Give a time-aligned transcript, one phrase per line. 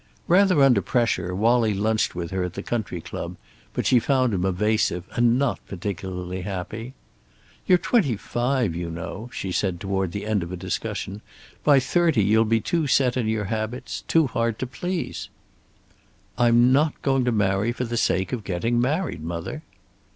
[0.27, 3.37] Rather under pressure, Wallie lunched with her at the country club,
[3.71, 6.95] but she found him evasive and not particularly happy.
[7.67, 11.21] "You're twenty five, you know," she said, toward the end of a discussion.
[11.63, 15.29] "By thirty you'll be too set in your habits, too hard to please."
[16.35, 19.61] "I'm not going to marry for the sake of getting married, mother."